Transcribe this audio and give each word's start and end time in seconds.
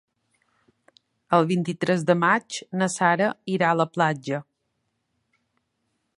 El 1.37 1.45
vint-i-tres 1.51 2.07
de 2.09 2.15
maig 2.23 2.59
na 2.81 2.89
Sara 2.95 3.29
irà 3.59 3.71
a 3.75 3.79
la 3.83 3.89
platja. 3.99 4.43